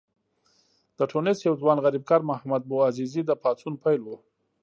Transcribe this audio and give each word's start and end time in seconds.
د 0.97 0.99
ټونس 1.11 1.37
یو 1.47 1.55
ځوان 1.61 1.77
غریبکار 1.85 2.21
محمد 2.29 2.61
بوعزیزي 2.69 3.21
د 3.25 3.31
پاڅون 3.43 3.73
پیل 3.83 4.01
و. 4.05 4.09